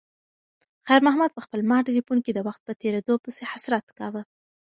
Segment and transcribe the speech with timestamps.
[0.87, 4.21] خیر محمد په خپل مات تلیفون کې د وخت په تېریدو پسې حسرت کاوه.